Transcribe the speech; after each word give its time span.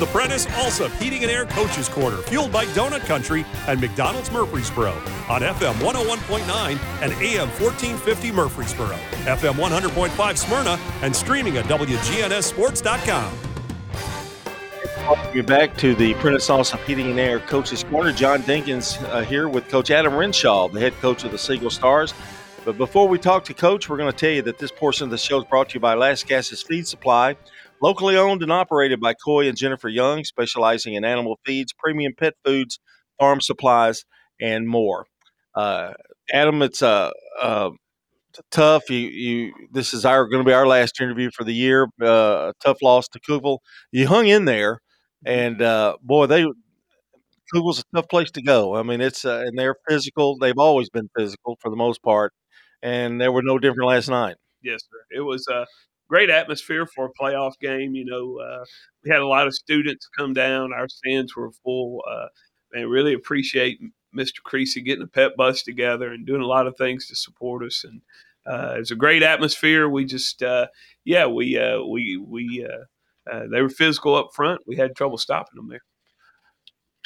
the 0.00 0.06
Prentice 0.06 0.46
Alsop 0.52 0.90
Heating 0.92 1.22
and 1.24 1.30
Air 1.30 1.44
Coaches 1.44 1.86
Corner, 1.86 2.16
fueled 2.16 2.50
by 2.50 2.64
Donut 2.66 3.00
Country 3.00 3.44
and 3.68 3.78
McDonald's 3.78 4.32
Murfreesboro 4.32 4.92
on 5.28 5.42
FM 5.42 5.74
101.9 5.74 6.78
and 7.02 7.12
AM 7.12 7.48
1450 7.48 8.32
Murfreesboro, 8.32 8.96
FM 9.26 9.52
100.5 9.52 10.38
Smyrna, 10.38 10.78
and 11.02 11.14
streaming 11.14 11.58
at 11.58 11.66
WGNSSports.com. 11.66 13.38
Welcome 15.06 15.44
back 15.44 15.76
to 15.76 15.94
the 15.94 16.14
Prentice 16.14 16.48
Alsop 16.48 16.80
Heating 16.84 17.10
and 17.10 17.20
Air 17.20 17.40
Coaches 17.40 17.84
Corner. 17.84 18.10
John 18.10 18.42
Dinkins 18.42 19.02
uh, 19.10 19.20
here 19.20 19.50
with 19.50 19.68
Coach 19.68 19.90
Adam 19.90 20.14
Renshaw, 20.14 20.68
the 20.68 20.80
head 20.80 20.94
coach 21.00 21.24
of 21.24 21.30
the 21.30 21.38
Siegel 21.38 21.68
Stars. 21.68 22.14
But 22.64 22.78
before 22.78 23.06
we 23.06 23.18
talk 23.18 23.44
to 23.44 23.54
Coach, 23.54 23.90
we're 23.90 23.98
going 23.98 24.10
to 24.10 24.16
tell 24.16 24.30
you 24.30 24.42
that 24.42 24.56
this 24.56 24.70
portion 24.70 25.04
of 25.04 25.10
the 25.10 25.18
show 25.18 25.38
is 25.38 25.44
brought 25.44 25.70
to 25.70 25.74
you 25.74 25.80
by 25.80 25.94
Lascassas 25.94 26.64
Feed 26.64 26.86
Supply, 26.86 27.36
locally 27.82 28.16
owned 28.16 28.42
and 28.42 28.52
operated 28.52 29.00
by 29.00 29.14
Coy 29.14 29.48
and 29.48 29.56
Jennifer 29.56 29.88
Young, 29.88 30.24
specializing 30.24 30.94
in 30.94 31.04
animal 31.04 31.38
feeds, 31.44 31.72
premium 31.72 32.14
pet 32.16 32.34
foods, 32.44 32.78
farm 33.18 33.40
supplies, 33.40 34.04
and 34.40 34.68
more. 34.68 35.06
Uh, 35.54 35.92
Adam, 36.32 36.62
it's 36.62 36.82
uh, 36.82 37.10
uh, 37.42 37.70
tough. 38.50 38.90
You, 38.90 38.98
you, 38.98 39.52
this 39.72 39.94
is 39.94 40.04
our 40.04 40.26
going 40.26 40.44
to 40.44 40.48
be 40.48 40.54
our 40.54 40.66
last 40.66 41.00
interview 41.00 41.30
for 41.36 41.44
the 41.44 41.54
year. 41.54 41.88
Uh, 42.02 42.52
tough 42.64 42.78
loss 42.82 43.08
to 43.08 43.20
Cookeville. 43.20 43.58
You 43.92 44.08
hung 44.08 44.28
in 44.28 44.44
there, 44.44 44.80
and 45.24 45.60
uh, 45.62 45.96
boy, 46.02 46.26
they 46.26 46.46
Cookeville's 47.54 47.80
a 47.80 47.84
tough 47.96 48.08
place 48.08 48.30
to 48.32 48.42
go. 48.42 48.76
I 48.76 48.82
mean, 48.82 49.00
it's 49.00 49.24
uh, 49.24 49.42
and 49.46 49.58
they're 49.58 49.76
physical. 49.88 50.38
They've 50.38 50.58
always 50.58 50.88
been 50.90 51.10
physical 51.16 51.58
for 51.60 51.70
the 51.70 51.76
most 51.76 52.02
part 52.02 52.32
and 52.82 53.20
they 53.20 53.28
were 53.28 53.42
no 53.42 53.58
different 53.58 53.88
last 53.88 54.08
night. 54.08 54.36
Yes, 54.62 54.82
sir. 54.82 55.18
It 55.18 55.20
was 55.22 55.46
a 55.48 55.66
great 56.10 56.28
atmosphere 56.28 56.86
for 56.86 57.06
a 57.06 57.22
playoff 57.22 57.52
game. 57.60 57.94
You 57.94 58.04
know, 58.04 58.38
uh, 58.38 58.64
we 59.04 59.10
had 59.10 59.20
a 59.20 59.26
lot 59.26 59.46
of 59.46 59.54
students 59.54 60.08
come 60.18 60.34
down. 60.34 60.72
Our 60.72 60.88
stands 60.88 61.36
were 61.36 61.52
full. 61.64 62.02
Uh, 62.10 62.26
and 62.72 62.90
really 62.90 63.14
appreciate 63.14 63.80
Mr. 64.16 64.42
Creasy 64.44 64.80
getting 64.80 65.04
a 65.04 65.08
pet 65.08 65.36
bus 65.36 65.62
together 65.62 66.12
and 66.12 66.26
doing 66.26 66.42
a 66.42 66.46
lot 66.46 66.66
of 66.66 66.76
things 66.76 67.06
to 67.06 67.16
support 67.16 67.64
us. 67.64 67.84
And 67.84 68.02
uh, 68.46 68.74
it 68.76 68.80
was 68.80 68.90
a 68.90 68.96
great 68.96 69.22
atmosphere. 69.22 69.88
We 69.88 70.04
just, 70.04 70.42
uh, 70.42 70.66
yeah, 71.04 71.26
we 71.26 71.58
uh, 71.58 71.82
we 71.82 72.16
we 72.16 72.66
uh, 72.68 73.30
uh, 73.30 73.46
they 73.52 73.60
were 73.60 73.68
physical 73.68 74.14
up 74.14 74.28
front. 74.34 74.62
We 74.66 74.76
had 74.76 74.96
trouble 74.96 75.18
stopping 75.18 75.56
them 75.56 75.68
there. 75.68 75.82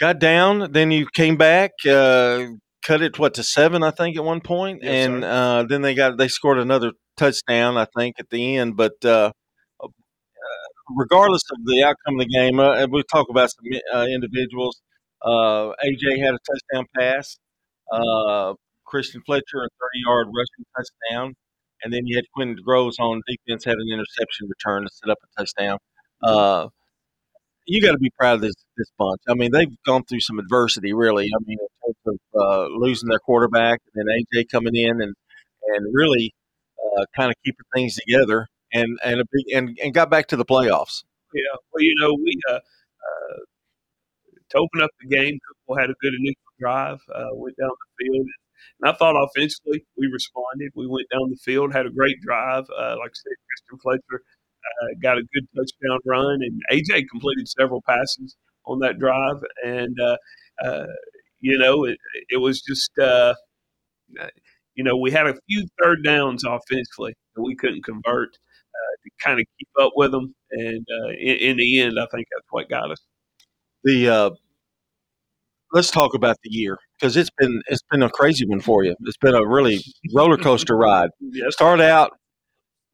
Got 0.01 0.19
down, 0.19 0.73
then 0.73 0.91
you 0.91 1.07
came 1.15 1.37
back, 1.37 1.71
uh, 1.89 2.47
cut 2.85 3.01
it 3.01 3.19
what 3.19 3.35
to 3.35 3.45
seven, 3.45 3.85
I 3.85 3.93
think, 3.93 4.17
at 4.17 4.25
one 4.25 4.41
point, 4.41 4.81
Yes, 4.83 5.07
and 5.07 5.25
uh, 5.25 5.65
then 5.69 5.83
they 5.83 5.95
got 5.95 6.19
they 6.19 6.29
scored 6.29 6.59
another 6.59 6.93
touchdown, 7.17 7.77
I 7.77 7.87
think, 7.97 8.17
at 8.19 8.31
the 8.31 8.57
end. 8.57 8.77
But 8.77 9.05
uh, 9.05 9.33
uh, 9.83 9.89
regardless 10.97 11.43
of 11.53 11.65
the 11.65 11.85
outcome 11.85 12.21
of 12.21 12.27
the 12.27 12.33
game, 12.33 12.61
uh, 12.61 12.87
we'll 12.89 13.03
talk 13.05 13.29
about 13.31 13.51
some 13.51 13.81
uh, 13.95 14.07
individuals. 14.07 14.81
AJ 15.25 16.21
had 16.21 16.35
a 16.35 16.39
touchdown 16.47 16.87
pass. 16.97 17.39
Christian 18.87 19.23
Fletcher 19.27 19.63
a 19.63 19.67
30-yard 19.67 20.29
rushing 20.29 20.65
touchdown, 20.77 21.35
and 21.83 21.93
then 21.93 22.07
you 22.07 22.17
had 22.17 22.25
Quentin 22.35 22.57
Groves 22.65 22.99
on 22.99 23.23
defense 23.27 23.65
had 23.65 23.75
an 23.75 23.89
interception 23.93 24.47
return 24.49 24.85
to 24.85 24.91
set 24.93 25.11
up 25.11 25.19
a 25.23 25.41
touchdown. 25.41 25.79
Uh, 26.23 26.69
you 27.67 27.81
got 27.81 27.93
to 27.93 27.99
be 27.99 28.11
proud 28.19 28.35
of 28.35 28.41
this 28.43 28.55
this 28.77 28.91
bunch. 28.99 29.21
I 29.29 29.35
mean, 29.35 29.51
they've 29.53 29.69
gone 29.87 30.05
through 30.05 30.21
some 30.21 30.39
adversity, 30.39 30.93
really. 30.93 31.25
I 31.25 31.39
mean, 31.47 31.59
in 31.61 31.95
terms 31.95 32.21
of 32.35 32.41
uh, 32.41 32.67
losing 32.77 33.09
their 33.09 33.19
quarterback, 33.19 33.81
and 33.95 34.07
then 34.07 34.43
AJ 34.43 34.51
coming 34.51 34.77
in 34.77 35.01
and 35.01 35.15
and 35.69 35.95
really 35.95 36.35
uh, 36.85 37.05
kind 37.17 37.31
of 37.31 37.37
keeping 37.45 37.67
things 37.75 37.97
together, 37.97 38.49
and 38.73 38.99
and 39.05 39.23
big 39.33 39.57
and, 39.57 39.79
and 39.83 39.95
got 39.95 40.11
back 40.11 40.29
to 40.29 40.37
the 40.37 40.45
playoffs. 40.45 41.05
Yeah, 41.35 41.43
well, 41.73 41.83
you 41.83 41.95
know, 42.01 42.15
we 42.15 42.39
uh, 42.49 42.55
uh, 42.55 43.39
to 44.51 44.59
open 44.59 44.83
up 44.83 44.91
the 45.01 45.09
game, 45.09 45.39
Cookeville 45.69 45.81
had 45.81 45.91
a 45.91 45.95
good 46.01 46.15
initial 46.15 46.53
drive, 46.61 46.99
uh, 47.15 47.29
went 47.33 47.57
down 47.57 47.71
the 47.71 48.05
field, 48.05 48.27
and 48.81 48.91
I 48.91 48.97
thought 48.97 49.17
offensively 49.17 49.85
we 49.99 50.07
responded. 50.09 50.73
We 50.75 50.87
went 50.87 51.09
down 51.13 51.31
the 51.31 51.37
field, 51.37 51.73
had 51.73 51.87
a 51.87 51.91
great 51.91 52.21
drive. 52.21 52.65
Uh, 52.77 52.97
like 52.99 53.11
I 53.11 53.19
said, 53.23 53.33
Christian 53.49 53.79
Fletcher 53.83 54.23
got 55.03 55.19
a 55.19 55.23
good 55.35 55.47
touchdown 55.57 55.99
run, 56.07 56.41
and 56.43 56.61
AJ 56.73 57.05
completed 57.11 57.49
several 57.49 57.83
passes 57.89 58.37
on 58.67 58.81
that 58.81 58.99
drive, 58.99 59.37
and 59.65 59.97
you 61.41 61.59
know, 61.59 61.85
it, 61.85 61.99
it 62.31 62.39
was 62.39 62.61
just. 62.63 62.91
You 64.75 64.85
know, 64.85 64.97
we 64.97 65.11
had 65.11 65.27
a 65.27 65.35
few 65.49 65.67
third 65.83 66.03
downs 66.05 66.45
offensively 66.45 67.15
that 67.37 67.43
we 67.43 67.55
couldn't 67.55 67.85
convert 67.85 68.29
uh, 68.29 68.95
to 69.05 69.11
kind 69.23 69.41
of 69.41 69.47
keep 69.59 69.69
up 69.81 69.93
with 69.97 70.11
them, 70.13 70.35
and 70.51 70.87
uh, 71.03 71.11
in, 71.11 71.37
in 71.37 71.57
the 71.57 71.81
end, 71.81 71.99
I 71.99 72.07
think 72.13 72.27
that's 72.31 72.47
what 72.51 72.69
got 72.69 72.91
us. 72.91 72.99
The 73.85 74.09
uh, 74.09 74.31
let's 75.73 75.91
talk 75.91 76.15
about 76.15 76.37
the 76.43 76.51
year 76.51 76.79
because 76.99 77.17
it's 77.17 77.31
been 77.39 77.61
it's 77.69 77.83
been 77.91 78.03
a 78.03 78.09
crazy 78.09 78.47
one 78.47 78.61
for 78.61 78.85
you. 78.85 78.95
It's 79.01 79.19
been 79.19 79.35
a 79.35 79.47
really 79.47 79.81
roller 80.15 80.39
coaster 80.39 80.77
ride. 80.77 81.11
Yes, 81.21 81.55
Start 81.55 81.81
out, 81.81 82.13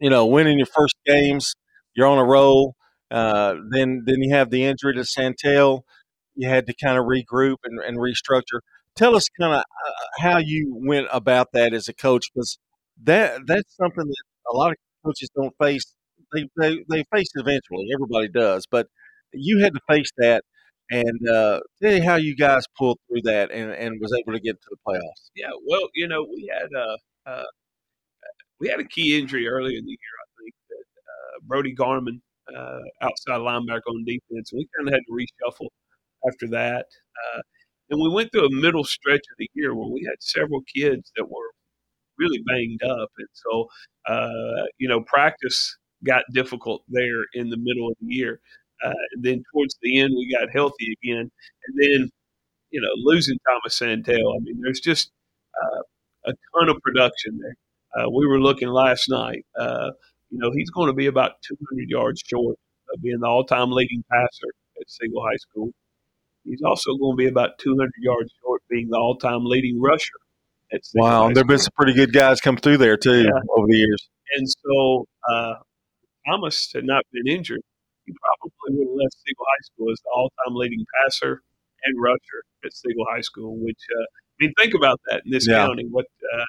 you 0.01 0.11
know, 0.11 0.27
winning 0.27 0.59
your 0.59 0.67
first 0.67 0.97
games, 1.07 1.55
you're 1.95 2.07
on 2.07 2.19
a 2.19 2.25
roll. 2.25 2.75
Uh, 3.11 3.57
then 3.71 4.03
then 4.07 4.17
you 4.23 4.35
have 4.35 4.51
the 4.51 4.65
injury 4.65 4.95
to 4.95 5.05
Santel. 5.05 5.85
You 6.35 6.49
had 6.49 6.67
to 6.67 6.75
kind 6.83 6.97
of 6.97 7.05
regroup 7.05 7.57
and, 7.65 7.79
and 7.81 7.99
restructure. 7.99 8.61
Tell 9.01 9.17
us 9.17 9.27
kind 9.41 9.55
of 9.55 9.61
uh, 9.61 10.07
how 10.19 10.37
you 10.37 10.77
went 10.87 11.09
about 11.11 11.53
that 11.55 11.73
as 11.73 11.89
a 11.89 11.95
coach 11.95 12.31
because 12.35 12.59
that 13.03 13.41
that's 13.47 13.75
something 13.75 14.07
that 14.07 14.23
a 14.53 14.55
lot 14.55 14.73
of 14.73 14.77
coaches 15.03 15.31
don't 15.35 15.55
face. 15.59 15.95
They, 16.35 16.47
they 16.59 16.85
they 16.91 17.05
face 17.11 17.31
eventually. 17.35 17.87
Everybody 17.95 18.29
does, 18.29 18.67
but 18.71 18.89
you 19.33 19.61
had 19.61 19.73
to 19.73 19.81
face 19.89 20.11
that. 20.19 20.45
And 20.91 21.29
uh, 21.29 21.61
tell 21.83 21.95
you 21.95 22.03
how 22.03 22.17
you 22.17 22.37
guys 22.37 22.65
pulled 22.77 22.99
through 23.09 23.23
that 23.23 23.51
and, 23.51 23.71
and 23.73 23.99
was 24.03 24.13
able 24.13 24.37
to 24.37 24.41
get 24.41 24.61
to 24.61 24.69
the 24.71 24.77
playoffs. 24.87 25.31
Yeah, 25.35 25.51
well, 25.67 25.89
you 25.95 26.07
know, 26.07 26.27
we 26.29 26.53
had 26.53 26.69
a 26.77 27.31
uh, 27.31 27.45
we 28.61 28.69
had 28.69 28.81
a 28.81 28.85
key 28.85 29.19
injury 29.19 29.49
early 29.49 29.79
in 29.79 29.85
the 29.85 29.91
year. 29.91 30.17
I 30.23 30.29
think 30.43 30.55
that 30.69 30.85
uh, 31.09 31.39
Brody 31.45 31.73
Garman, 31.73 32.21
uh, 32.55 32.81
outside 33.01 33.41
linebacker 33.41 33.89
on 33.89 34.05
defense, 34.05 34.53
we 34.53 34.69
kind 34.77 34.89
of 34.89 34.93
had 34.95 35.01
to 35.07 35.13
reshuffle 35.13 35.69
after 36.29 36.49
that. 36.49 36.85
And 37.91 38.01
we 38.01 38.09
went 38.09 38.31
through 38.33 38.47
a 38.47 38.51
middle 38.51 38.85
stretch 38.85 39.23
of 39.33 39.37
the 39.39 39.51
year 39.55 39.75
where 39.75 39.89
we 39.89 40.05
had 40.09 40.23
several 40.23 40.63
kids 40.75 41.11
that 41.17 41.29
were 41.29 41.51
really 42.19 42.41
banged 42.47 42.83
up, 42.85 43.11
and 43.19 43.29
so 43.33 43.69
uh, 44.09 44.65
you 44.79 44.89
know, 44.89 45.03
practice 45.03 45.77
got 46.07 46.25
difficult 46.33 46.83
there 46.89 47.25
in 47.35 47.51
the 47.51 47.57
middle 47.59 47.89
of 47.89 47.97
the 48.01 48.07
year. 48.15 48.41
Uh, 48.85 48.93
and 49.15 49.25
then 49.25 49.43
towards 49.53 49.77
the 49.83 50.01
end, 50.01 50.13
we 50.17 50.31
got 50.33 50.51
healthy 50.53 50.97
again, 51.03 51.31
and 51.67 51.77
then 51.79 52.11
you 52.71 52.81
know, 52.81 52.91
losing 52.97 53.39
Thomas 53.49 53.77
Santel. 53.77 54.35
I 54.35 54.39
mean, 54.43 54.61
there's 54.63 54.81
just 54.81 55.11
uh, 55.63 55.83
a 56.27 56.33
ton 56.55 56.69
of 56.69 56.81
production 56.83 57.39
there. 57.41 57.57
Uh, 58.05 58.11
we 58.11 58.27
were 58.27 58.41
looking 58.41 58.69
last 58.69 59.09
night. 59.09 59.45
Uh, 59.59 59.91
you 60.31 60.39
know, 60.39 60.51
he's 60.53 60.71
going 60.71 60.89
to 60.89 60.93
be 60.95 61.07
about 61.07 61.33
200 61.47 61.89
yards 61.91 62.23
short 62.27 62.57
of 62.95 63.03
being 63.03 63.21
the 63.21 63.27
all-time 63.27 63.71
leading 63.73 64.05
passer 64.11 64.49
at 64.81 64.91
Siegel 64.91 65.23
High 65.25 65.37
School. 65.37 65.71
He's 66.51 66.63
also 66.63 66.95
going 66.97 67.17
to 67.17 67.17
be 67.17 67.29
about 67.29 67.59
200 67.59 67.91
yards 68.01 68.33
short 68.43 68.63
being 68.69 68.89
the 68.91 68.97
all-time 68.99 69.45
leading 69.45 69.81
rusher 69.81 70.19
at 70.73 70.81
Wow, 70.95 71.27
High 71.29 71.33
there 71.35 71.43
have 71.43 71.49
been 71.49 71.59
some 71.59 71.73
pretty 71.77 71.95
good 71.95 72.13
guys 72.13 72.41
come 72.41 72.57
through 72.57 72.79
there 72.79 72.97
too 72.97 73.23
Yeah. 73.23 73.31
over 73.57 73.67
the 73.69 73.77
years. 73.77 74.09
And 74.37 74.49
so 74.49 75.07
uh, 75.33 75.55
Thomas 76.29 76.71
had 76.75 76.85
not 76.85 77.05
been 77.13 77.27
injured. 77.33 77.61
He 78.07 78.13
probably 78.13 78.51
would 78.79 78.89
have 78.89 78.97
left 78.97 79.15
Siegel 79.25 79.45
High 79.49 79.65
School 79.65 79.93
as 79.93 80.01
the 80.05 80.11
all-time 80.15 80.55
leading 80.57 80.85
passer 81.03 81.43
and 81.85 82.03
rusher 82.03 82.43
at 82.65 82.73
Siegel 82.73 83.05
High 83.11 83.21
School. 83.21 83.57
Which 83.59 83.79
uh, 83.97 84.03
I 84.03 84.45
mean, 84.45 84.53
think 84.59 84.75
about 84.75 85.01
that 85.09 85.23
in 85.25 85.31
this 85.31 85.47
Yeah. 85.47 85.67
county. 85.67 85.87
What 85.91 86.07
uh, 86.35 86.43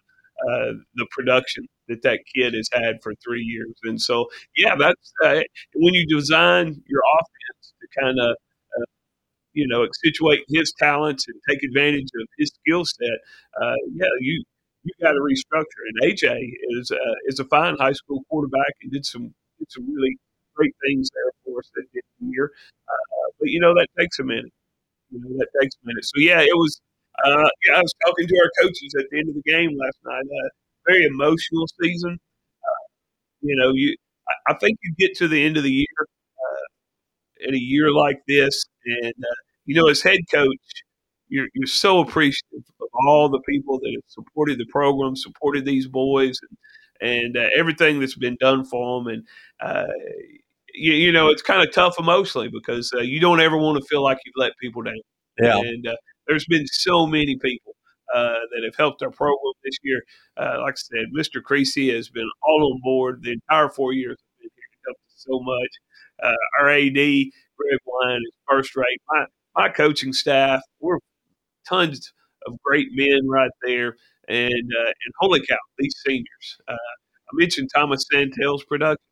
uh, 0.50 0.72
the 0.96 1.06
production 1.12 1.68
that 1.88 2.02
that 2.02 2.20
kid 2.36 2.54
has 2.56 2.68
had 2.74 2.96
for 3.04 3.14
three 3.24 3.44
years, 3.44 3.74
and 3.84 4.02
so 4.02 4.28
yeah, 4.58 4.76
that's 4.76 5.14
uh, 5.24 5.42
when 5.76 5.94
you 5.94 6.06
design 6.08 6.82
your 6.88 7.02
offense 7.20 7.74
to 7.82 8.02
kind 8.02 8.20
of. 8.20 8.36
You 9.53 9.68
know, 9.68 9.84
accentuate 9.84 10.44
his 10.50 10.74
talents 10.80 11.28
and 11.28 11.36
take 11.50 11.64
advantage 11.64 12.08
of 12.22 12.28
his 12.38 12.52
skill 12.64 12.86
set. 12.86 13.20
Uh, 13.62 13.76
yeah, 13.94 14.08
you 14.20 14.44
you 14.84 14.94
got 15.02 15.12
to 15.12 15.20
restructure. 15.20 15.84
And 15.90 16.12
AJ 16.12 16.40
is 16.80 16.92
uh, 16.92 17.16
is 17.28 17.40
a 17.40 17.46
fine 17.46 17.76
high 17.78 17.94
school 17.94 18.24
quarterback 18.30 18.74
and 18.82 18.92
did 18.92 19.06
some 19.06 19.34
did 19.59 19.72
some 19.72 19.86
really 19.94 20.18
great 20.56 20.74
things 20.86 21.09
there 21.14 21.32
for 21.46 21.59
us 21.59 21.70
at 21.78 21.84
the 21.94 22.02
the 22.20 22.28
year. 22.28 22.52
Uh, 22.88 23.32
but 23.40 23.50
you 23.50 23.59
know 23.59 23.74
that 23.76 23.88
takes 24.00 24.20
a 24.20 24.24
minute. 24.24 24.52
You 25.12 25.20
know 25.22 25.38
that 25.40 25.48
takes 25.62 25.76
a 25.84 25.88
minute. 25.88 26.06
So 26.06 26.20
yeah, 26.20 26.42
it 26.42 26.56
was. 26.56 26.82
Uh, 27.26 27.50
yeah, 27.68 27.76
I 27.76 27.82
was 27.82 27.94
talking 28.06 28.28
to 28.28 28.36
our 28.44 28.52
coaches 28.64 28.96
at 29.00 29.06
the 29.12 29.20
end 29.20 29.30
of 29.30 29.36
the 29.36 29.44
game 29.52 29.78
last 29.78 29.97
night. 30.06 30.24
Uh, 30.26 30.50
very 30.88 31.06
emotional 31.06 31.68
season. 31.82 32.18
Uh, 32.64 32.86
you 33.42 33.56
know, 33.58 33.72
you 33.74 33.96
I, 34.30 34.54
I 34.54 34.56
think 34.59 34.78
you 34.84 34.94
get 35.00 35.16
to 35.18 35.28
the 35.28 35.44
end 35.44 35.58
of 35.58 35.64
the 35.64 35.72
year 35.72 36.08
in 37.41 37.55
a 37.55 37.58
year 37.58 37.91
like 37.91 38.22
this, 38.28 38.66
and 38.85 39.14
uh, 39.23 39.35
you 39.66 39.76
know, 39.76 39.90
as 39.90 40.02
head 40.02 40.20
coach, 40.32 40.84
you're 41.29 41.47
you're 41.53 41.67
so 41.67 41.99
appreciative 41.99 42.64
of 42.82 42.88
all 43.08 43.29
the 43.29 43.41
people 43.47 43.79
that 43.79 43.91
have 43.96 44.03
supported 44.08 44.58
the 44.58 44.66
program, 44.66 45.16
supported 45.16 45.66
these 45.66 45.88
boys, 45.88 46.40
and, 47.02 47.09
and 47.11 47.38
uh, 47.38 47.49
everything 47.55 47.99
that's 47.99 48.17
been 48.17 48.38
done 48.40 48.64
for 48.66 48.99
them. 48.99 49.08
And 49.14 49.28
uh, 49.59 49.88
you, 50.73 50.93
you 50.93 51.11
know, 51.11 51.29
it's 51.29 51.41
kind 51.41 51.66
of 51.67 51.73
tough 51.73 51.99
emotionally 51.99 52.49
because 52.49 52.91
uh, 52.96 53.02
you 53.02 53.20
don't 53.20 53.41
ever 53.41 53.58
want 53.58 53.78
to 53.78 53.85
feel 53.87 54.03
like 54.03 54.20
you've 54.26 54.35
let 54.37 54.52
people 54.61 54.82
down. 54.82 54.96
Yeah. 55.40 55.58
And 55.58 55.87
uh, 55.87 55.96
there's 56.28 56.46
been 56.46 56.67
so 56.67 57.05
many 57.05 57.37
people 57.37 57.76
uh, 58.14 58.35
that 58.53 58.64
have 58.64 58.76
helped 58.76 59.02
our 59.02 59.11
program 59.11 59.53
this 59.64 59.78
year. 59.84 60.02
Uh, 60.37 60.58
like 60.61 60.73
I 60.73 60.78
said, 60.78 61.05
Mr. 61.17 61.41
Creasy 61.41 61.94
has 61.94 62.09
been 62.09 62.29
all 62.44 62.73
on 62.73 62.79
board 62.84 63.23
the 63.23 63.32
entire 63.32 63.70
four 63.70 63.94
years. 63.94 64.17
Been 64.40 64.49
here, 64.53 64.64
helped 64.85 65.02
us 65.08 65.26
so 65.28 65.40
much. 65.40 65.70
Uh, 66.23 66.35
our 66.59 66.70
AD, 66.70 66.94
Greg 66.94 67.79
Wine, 67.85 68.22
is 68.26 68.34
first 68.50 68.76
rate. 68.76 69.02
My, 69.09 69.26
my 69.56 69.70
coaching 69.70 70.14
staff, 70.14 70.62
we're 70.79 70.97
tons 71.68 72.14
of 72.47 72.58
great 72.64 72.88
men 72.94 73.28
right 73.28 73.52
there. 73.64 73.96
And, 74.28 74.50
uh, 74.53 74.88
and 74.88 75.14
holy 75.20 75.46
cow, 75.46 75.58
these 75.78 75.96
seniors. 76.06 76.58
Uh, 76.68 76.73
I 76.73 77.32
mentioned 77.34 77.70
Thomas 77.73 78.06
Santel's 78.14 78.64
production. 78.66 79.03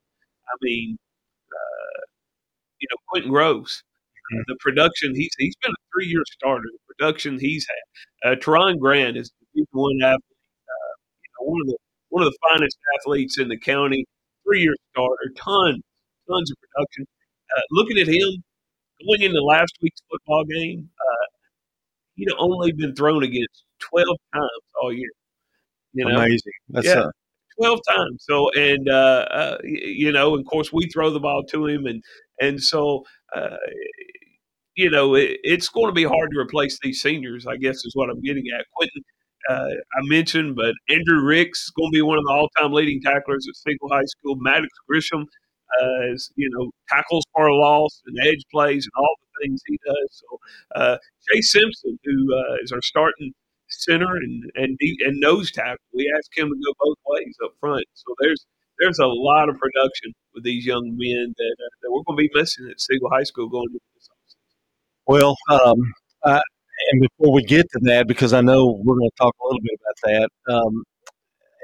I 0.47 0.55
mean, 0.61 0.97
uh, 1.51 2.01
you 2.79 2.87
know, 2.91 2.97
Quentin 3.09 3.31
Groves, 3.31 3.83
uh, 4.33 4.43
the 4.47 4.55
production 4.59 5.15
he's 5.15 5.31
he's 5.37 5.55
been 5.63 5.71
a 5.71 5.83
three 5.93 6.07
year 6.07 6.23
starter. 6.31 6.65
The 6.71 6.95
production 6.95 7.39
he's 7.39 7.67
had. 8.23 8.31
Uh, 8.31 8.35
Teron 8.37 8.79
Grant 8.79 9.17
is 9.17 9.31
the 9.53 9.65
one 9.71 10.01
athlete, 10.03 10.21
uh, 10.69 10.95
you 11.23 11.29
know, 11.39 11.51
one 11.51 11.61
of 11.61 11.67
the 11.67 11.77
one 12.09 12.23
of 12.25 12.31
the 12.31 12.37
finest 12.49 12.77
athletes 12.99 13.37
in 13.37 13.49
the 13.49 13.59
county. 13.59 14.05
Three 14.45 14.61
year 14.61 14.75
starter, 14.91 15.33
tons 15.37 15.81
tons 16.29 16.51
of 16.51 16.57
production. 16.61 17.05
Uh, 17.55 17.61
looking 17.71 17.97
at 17.97 18.07
him 18.07 18.43
going 19.07 19.21
into 19.21 19.41
last 19.41 19.73
week's 19.81 20.01
football 20.09 20.43
game, 20.45 20.89
uh, 20.99 21.25
he'd 22.15 22.27
only 22.37 22.71
been 22.73 22.95
thrown 22.95 23.23
against 23.23 23.63
twelve 23.79 24.17
times 24.33 24.63
all 24.81 24.93
year. 24.93 25.09
You 25.93 26.05
know, 26.05 26.17
Amazing. 26.17 26.53
That's 26.69 26.87
Yeah. 26.87 27.01
uh, 27.01 27.11
12 27.59 27.79
times. 27.89 28.25
So, 28.25 28.49
and, 28.51 28.87
uh, 28.87 29.25
uh, 29.31 29.57
you 29.63 30.11
know, 30.13 30.33
of 30.35 30.45
course, 30.45 30.71
we 30.71 30.87
throw 30.87 31.09
the 31.09 31.19
ball 31.19 31.43
to 31.49 31.65
him. 31.67 31.87
And, 31.87 32.01
and 32.39 32.61
so, 32.61 33.03
uh, 33.35 33.57
you 34.75 34.89
know, 34.89 35.15
it, 35.15 35.39
it's 35.43 35.67
going 35.67 35.87
to 35.87 35.93
be 35.93 36.03
hard 36.05 36.29
to 36.31 36.39
replace 36.39 36.77
these 36.81 37.01
seniors, 37.01 37.45
I 37.47 37.57
guess 37.57 37.77
is 37.77 37.91
what 37.95 38.09
I'm 38.09 38.21
getting 38.21 38.45
at. 38.57 38.65
Quentin, 38.75 39.03
uh, 39.49 39.69
I 39.97 40.01
mentioned, 40.03 40.55
but 40.55 40.73
Andrew 40.89 41.21
Ricks 41.21 41.63
is 41.63 41.71
going 41.71 41.91
to 41.91 41.95
be 41.95 42.01
one 42.01 42.17
of 42.17 42.23
the 42.25 42.31
all 42.31 42.49
time 42.57 42.71
leading 42.71 43.01
tacklers 43.01 43.45
at 43.49 43.55
Siegel 43.55 43.89
High 43.89 44.05
School. 44.05 44.35
Maddox 44.37 44.69
Grisham 44.89 45.25
uh, 45.81 46.13
is, 46.13 46.31
you 46.35 46.49
know, 46.53 46.71
tackles 46.89 47.23
for 47.33 47.47
a 47.47 47.55
loss 47.55 48.01
and 48.05 48.17
edge 48.27 48.43
plays 48.51 48.85
and 48.85 49.03
all 49.03 49.15
the 49.21 49.47
things 49.47 49.61
he 49.67 49.79
does. 49.85 50.09
So, 50.11 50.39
uh, 50.75 50.97
Jay 51.31 51.41
Simpson, 51.41 51.99
who 52.03 52.35
uh, 52.35 52.55
is 52.63 52.71
our 52.71 52.81
starting 52.81 53.33
center 53.69 54.15
and 54.15 54.43
and, 54.55 54.77
and 54.81 55.19
nose 55.19 55.51
tackle. 55.51 55.77
We 55.93 56.11
asked 56.17 56.31
him 56.35 56.49
to 56.49 56.55
go 56.55 56.73
both 56.79 56.97
ways 57.07 57.35
up 57.43 57.51
front. 57.59 57.85
So 57.93 58.13
there's 58.19 58.45
there's 58.79 58.99
a 58.99 59.07
lot 59.07 59.49
of 59.49 59.57
production 59.57 60.13
with 60.33 60.43
these 60.43 60.65
young 60.65 60.95
men 60.97 61.33
that, 61.37 61.55
uh, 61.59 61.69
that 61.81 61.91
we're 61.91 62.03
going 62.07 62.17
to 62.17 62.29
be 62.29 62.29
missing 62.33 62.67
at 62.69 62.79
Siegel 62.79 63.09
High 63.11 63.23
School 63.23 63.49
going 63.49 63.67
into 63.67 63.79
this 63.95 64.07
offseason. 64.09 64.37
well. 65.05 65.35
Um, 65.49 65.93
uh, 66.23 66.41
and 66.91 67.01
before 67.01 67.33
we 67.33 67.43
get 67.43 67.69
to 67.71 67.79
that, 67.83 68.07
because 68.07 68.31
I 68.33 68.41
know 68.41 68.81
we're 68.83 68.95
going 68.95 69.09
to 69.09 69.15
talk 69.17 69.35
a 69.41 69.47
little 69.47 69.61
bit 69.61 69.79
about 69.81 70.29
that, 70.47 70.53
um, 70.53 70.83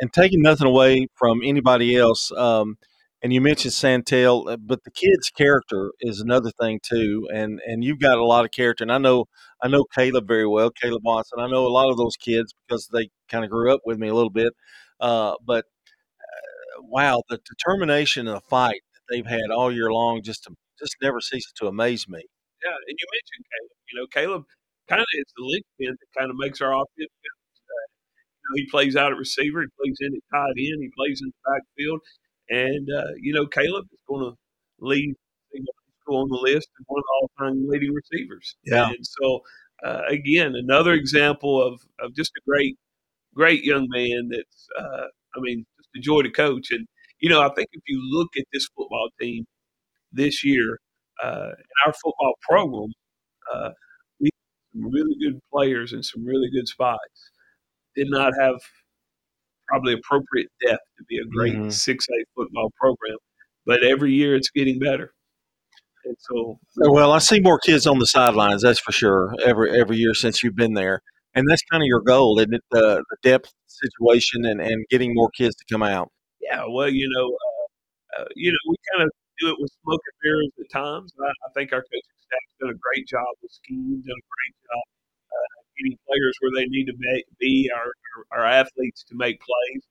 and 0.02 0.12
taking 0.12 0.42
nothing 0.42 0.68
away 0.68 1.07
from 1.16 1.42
anybody 1.44 1.96
else. 1.96 2.31
Um, 2.34 2.78
and 3.21 3.33
you 3.33 3.41
mentioned 3.41 3.73
Santel, 3.73 4.47
uh, 4.50 4.57
but 4.57 4.83
the 4.83 4.91
kid's 4.91 5.29
character 5.29 5.91
is 6.00 6.19
another 6.19 6.51
thing 6.59 6.79
too. 6.83 7.27
And 7.33 7.59
and 7.65 7.83
you've 7.83 8.00
got 8.00 8.17
a 8.17 8.25
lot 8.25 8.45
of 8.45 8.51
character. 8.51 8.83
And 8.83 8.91
I 8.91 8.97
know 8.97 9.25
I 9.63 9.67
know 9.67 9.85
Caleb 9.95 10.27
very 10.27 10.47
well, 10.47 10.69
Caleb 10.71 11.01
Watson. 11.03 11.39
I 11.39 11.47
know 11.47 11.65
a 11.65 11.69
lot 11.69 11.89
of 11.89 11.97
those 11.97 12.15
kids 12.17 12.53
because 12.67 12.88
they 12.94 13.09
kind 13.29 13.44
of 13.44 13.51
grew 13.51 13.73
up 13.73 13.81
with 13.85 13.97
me 13.97 14.07
a 14.09 14.13
little 14.13 14.29
bit. 14.29 14.53
Uh, 15.00 15.33
but 15.45 15.65
uh, 16.21 16.83
wow, 16.83 17.21
the 17.29 17.39
determination 17.45 18.27
and 18.27 18.38
the 18.38 18.41
fight 18.41 18.81
that 18.94 19.13
they've 19.13 19.25
had 19.25 19.51
all 19.51 19.71
year 19.71 19.91
long 19.91 20.21
just 20.23 20.44
to, 20.44 20.56
just 20.79 20.95
never 21.01 21.21
ceases 21.21 21.53
to 21.57 21.68
amaze 21.68 22.07
me. 22.07 22.23
Yeah, 22.63 22.75
and 22.88 22.97
you 23.00 23.07
mentioned 23.11 23.45
Caleb. 23.51 23.71
You 23.91 24.00
know, 24.00 24.07
Caleb 24.07 24.44
kind 24.89 25.01
of 25.01 25.07
is 25.13 25.25
the 25.38 25.44
linchpin 25.44 25.97
that 26.00 26.19
kind 26.19 26.29
of 26.31 26.38
makes 26.38 26.61
our 26.61 26.73
offense. 26.73 26.88
Uh, 27.00 27.85
you 28.38 28.45
know, 28.45 28.56
he 28.56 28.68
plays 28.69 28.95
out 28.95 29.11
at 29.11 29.18
receiver, 29.18 29.61
he 29.61 29.68
plays 29.81 29.97
in 30.01 30.13
at 30.15 30.23
tight 30.31 30.57
end, 30.57 30.81
he 30.81 30.91
plays 30.95 31.21
in 31.21 31.29
the 31.29 31.41
backfield, 31.50 32.00
and 32.50 32.88
uh, 32.89 33.12
you 33.19 33.33
know, 33.33 33.45
Caleb 33.45 33.86
is 33.92 34.00
going 34.07 34.31
to 34.31 34.38
lead 34.80 35.13
Siegel 35.51 35.74
High 35.77 36.01
School 36.01 36.21
on 36.21 36.30
the 36.30 36.51
list 36.53 36.68
as 36.80 36.86
one 36.88 37.00
of 37.00 37.03
the 37.03 37.45
all-time 37.45 37.68
leading 37.68 37.94
receivers. 37.94 38.56
Yeah. 38.65 38.88
and 38.88 39.06
so 39.06 39.42
uh, 39.83 40.01
again, 40.09 40.56
another 40.56 40.94
example 40.94 41.62
of 41.62 41.81
of 42.00 42.15
just 42.15 42.31
a 42.38 42.42
great, 42.50 42.77
great 43.33 43.63
young 43.63 43.88
man. 43.89 44.30
That's, 44.30 44.68
uh, 44.80 45.07
I 45.36 45.39
mean, 45.39 45.65
just 45.77 45.89
a 45.95 46.00
joy 46.00 46.21
to 46.21 46.31
coach. 46.31 46.71
And 46.71 46.88
you 47.19 47.30
know, 47.30 47.42
I 47.42 47.50
think 47.53 47.69
if 47.71 47.81
you 47.88 48.00
look 48.12 48.30
at 48.38 48.45
this 48.53 48.68
football 48.75 49.09
team 49.19 49.45
this 50.12 50.44
year, 50.44 50.80
uh, 51.24 51.50
in 51.57 51.75
our 51.86 51.94
football 51.94 52.33
program, 52.47 52.92
uh, 53.53 53.71
we 54.19 54.30
have 54.33 54.81
some 54.81 54.92
really 54.92 55.15
good 55.21 55.39
players 55.51 55.94
and 55.94 56.06
some 56.06 56.25
really 56.25 56.50
good 56.53 56.68
spots. 56.68 57.31
Did 57.95 58.07
not 58.09 58.33
have 58.39 58.56
probably 59.67 59.94
appropriate 59.94 60.50
depth 60.65 60.83
to 60.97 61.03
be 61.06 61.17
a 61.17 61.25
great 61.25 61.56
Mhm. 61.56 61.71
six 61.73 62.07
A 62.09 62.25
football 62.35 62.71
program, 62.79 63.17
but 63.65 63.83
every 63.83 64.13
year 64.13 64.35
it's 64.35 64.50
getting 64.50 64.79
better. 64.79 65.13
And 66.06 66.15
so, 66.19 66.59
Well, 66.77 67.12
I 67.12 67.19
see 67.19 67.39
more 67.39 67.59
kids 67.59 67.88
on 67.88 68.00
the 68.00 68.06
sidelines. 68.06 68.62
That's 68.62 68.79
for 68.79 68.91
sure. 68.91 69.33
Every 69.44 69.71
every 69.79 69.97
year 69.97 70.13
since 70.13 70.44
you've 70.44 70.56
been 70.56 70.73
there, 70.75 71.01
and 71.33 71.50
that's 71.50 71.63
kind 71.71 71.81
of 71.81 71.88
your 71.88 72.01
goal, 72.01 72.38
isn't 72.39 72.53
it? 72.53 72.63
The, 72.71 73.03
the 73.09 73.17
depth 73.23 73.51
situation 73.67 74.45
and, 74.45 74.62
and 74.62 74.85
getting 74.89 75.13
more 75.15 75.29
kids 75.31 75.56
to 75.56 75.65
come 75.71 75.83
out. 75.83 76.09
yeah, 76.41 76.63
well, 76.69 76.89
you 76.89 77.09
know, 77.09 77.25
uh, 77.25 78.21
uh, 78.21 78.25
you 78.35 78.51
know, 78.51 78.57
we 78.69 78.75
kind 78.94 79.03
of 79.06 79.11
do 79.39 79.50
it 79.50 79.56
with 79.59 79.71
smoke 79.83 80.00
and 80.06 80.18
mirrors 80.23 80.51
at 80.61 80.69
times. 80.71 81.11
I, 81.19 81.27
I 81.27 81.50
think 81.56 81.73
our 81.73 81.81
coaching 81.81 82.19
staff's 82.21 82.56
done 82.61 82.69
a 82.69 82.77
great 82.79 83.07
job 83.07 83.25
with 83.41 83.51
schemes, 83.51 84.06
done 84.06 84.15
a 84.15 84.29
great 84.29 84.56
job 84.63 84.83
uh, 85.33 85.64
getting 85.77 85.98
players 86.07 86.36
where 86.39 86.51
they 86.56 86.66
need 86.68 86.86
to 86.86 86.94
be, 87.39 87.69
our, 87.75 88.39
our, 88.39 88.45
athletes 88.45 89.04
to 89.10 89.16
make 89.16 89.39
plays. 89.39 89.83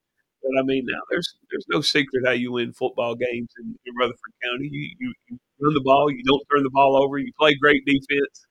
But 0.42 0.60
I 0.60 0.62
mean, 0.62 0.84
now 0.86 1.00
there's 1.10 1.36
there's 1.50 1.66
no 1.70 1.80
secret 1.80 2.24
how 2.26 2.32
you 2.32 2.52
win 2.52 2.72
football 2.72 3.14
games 3.14 3.48
in, 3.58 3.76
in 3.86 3.94
Rutherford 3.98 4.34
County. 4.44 4.68
You, 4.70 4.90
you 4.98 5.14
you 5.28 5.38
run 5.60 5.74
the 5.74 5.80
ball, 5.80 6.10
you 6.10 6.22
don't 6.24 6.42
turn 6.52 6.62
the 6.62 6.70
ball 6.70 7.02
over, 7.02 7.18
you 7.18 7.32
play 7.38 7.54
great 7.54 7.84
defense. 7.86 8.46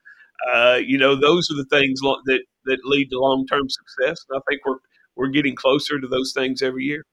Uh, 0.52 0.80
you 0.84 0.98
know, 0.98 1.14
those 1.14 1.48
are 1.50 1.56
the 1.56 1.66
things 1.70 2.00
that 2.00 2.42
that 2.64 2.78
lead 2.84 3.10
to 3.10 3.18
long 3.18 3.46
term 3.46 3.68
success. 3.68 4.24
And 4.28 4.38
I 4.38 4.42
think 4.50 4.62
we're 4.66 4.78
we're 5.16 5.28
getting 5.28 5.54
closer 5.54 6.00
to 6.00 6.08
those 6.08 6.32
things 6.32 6.62
every 6.62 6.84
year. 6.84 7.04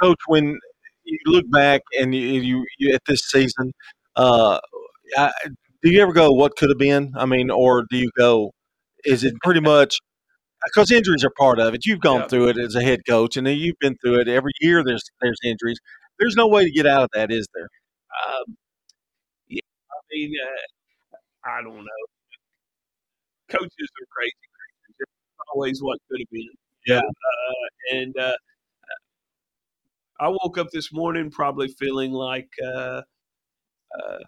Coach, 0.00 0.18
when 0.26 0.58
you 1.04 1.18
look 1.26 1.44
back 1.50 1.82
and 1.98 2.14
you, 2.14 2.20
you, 2.20 2.66
you 2.78 2.94
at 2.94 3.02
this 3.06 3.20
season, 3.30 3.72
uh, 4.16 4.58
I, 5.16 5.32
do 5.82 5.90
you 5.90 6.00
ever 6.00 6.12
go, 6.12 6.32
"What 6.32 6.56
could 6.56 6.70
have 6.70 6.78
been"? 6.78 7.12
I 7.16 7.26
mean, 7.26 7.50
or 7.50 7.84
do 7.90 7.98
you 7.98 8.10
go, 8.16 8.52
"Is 9.04 9.24
it 9.24 9.34
pretty 9.42 9.60
much"? 9.60 9.96
Because 10.66 10.90
injuries 10.90 11.24
are 11.24 11.32
part 11.38 11.58
of 11.60 11.74
it. 11.74 11.86
You've 11.86 12.00
gone 12.00 12.22
Yeah. 12.22 12.28
through 12.28 12.48
it 12.48 12.58
as 12.58 12.74
a 12.74 12.82
head 12.82 13.00
coach, 13.08 13.36
and 13.36 13.46
you've 13.48 13.78
been 13.80 13.96
through 13.98 14.20
it 14.20 14.28
every 14.28 14.52
year. 14.60 14.82
There's 14.84 15.02
there's 15.20 15.38
injuries. 15.44 15.78
There's 16.18 16.36
no 16.36 16.46
way 16.48 16.64
to 16.64 16.70
get 16.70 16.86
out 16.86 17.02
of 17.04 17.10
that, 17.14 17.30
is 17.32 17.46
there? 17.54 17.68
Um, 18.28 18.56
yeah, 19.48 19.60
I 19.92 19.96
mean, 20.12 20.32
uh, 20.44 21.48
I 21.50 21.62
don't 21.62 21.76
know. 21.84 22.02
Coaches 23.48 23.88
are 24.00 24.06
crazy 24.10 24.32
creatures. 24.56 25.14
Always 25.54 25.82
what 25.82 25.98
could 26.10 26.20
have 26.20 26.30
been. 26.30 26.48
Yeah. 26.86 26.98
Uh, 26.98 27.96
and 27.96 28.16
uh, 28.18 28.32
I 30.20 30.28
woke 30.28 30.58
up 30.58 30.68
this 30.72 30.92
morning 30.92 31.30
probably 31.30 31.68
feeling 31.78 32.12
like 32.12 32.48
uh, 32.64 33.02
uh, 33.98 34.18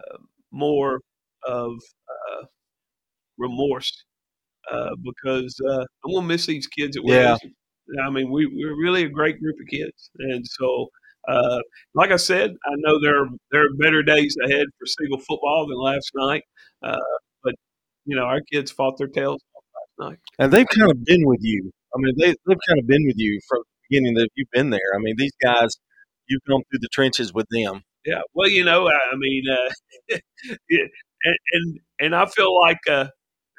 more 0.51 1.01
of 1.47 1.73
uh, 2.09 2.45
remorse 3.37 4.05
uh, 4.71 4.95
because 5.03 5.55
uh, 5.69 5.85
I'm 6.05 6.13
gonna 6.13 6.27
miss 6.27 6.45
these 6.45 6.67
kids 6.67 6.97
we're 7.01 7.15
Yeah. 7.15 7.37
I 8.05 8.09
mean, 8.09 8.29
we, 8.29 8.45
we're 8.45 8.75
really 8.75 9.03
a 9.03 9.09
great 9.09 9.39
group 9.39 9.55
of 9.61 9.67
kids, 9.67 10.09
and 10.19 10.45
so 10.45 10.89
uh, 11.27 11.59
like 11.93 12.11
I 12.11 12.15
said, 12.15 12.55
I 12.65 12.71
know 12.77 12.99
there 13.01 13.21
are 13.21 13.27
there 13.51 13.61
are 13.65 13.73
better 13.77 14.01
days 14.01 14.35
ahead 14.43 14.65
for 14.79 14.85
Siegel 14.85 15.19
football 15.19 15.67
than 15.67 15.77
last 15.77 16.11
night. 16.15 16.43
Uh, 16.81 16.97
but 17.43 17.53
you 18.05 18.15
know, 18.15 18.23
our 18.23 18.41
kids 18.51 18.71
fought 18.71 18.97
their 18.97 19.07
tails 19.07 19.41
off 19.55 19.63
last 19.75 20.09
night. 20.09 20.19
And 20.39 20.51
they've 20.51 20.67
kind 20.67 20.89
of 20.89 21.03
been 21.03 21.25
with 21.25 21.39
you. 21.41 21.71
I 21.93 21.99
mean, 21.99 22.13
they, 22.17 22.35
they've 22.45 22.57
kind 22.67 22.79
of 22.79 22.87
been 22.87 23.05
with 23.05 23.17
you 23.17 23.39
from 23.47 23.59
the 23.59 23.87
beginning 23.89 24.13
that 24.15 24.29
you've 24.35 24.51
been 24.51 24.69
there. 24.69 24.79
I 24.95 24.99
mean, 24.99 25.15
these 25.17 25.33
guys, 25.43 25.75
you've 26.27 26.43
gone 26.47 26.61
through 26.69 26.79
the 26.79 26.89
trenches 26.93 27.33
with 27.33 27.47
them. 27.49 27.81
Yeah. 28.05 28.21
Well, 28.33 28.49
you 28.49 28.63
know, 28.63 28.87
I 28.87 29.15
mean, 29.17 29.43
uh, 29.51 30.15
and, 30.69 30.89
and 31.51 31.79
and 31.99 32.15
I 32.15 32.25
feel 32.27 32.57
like 32.57 32.79
uh, 32.89 33.07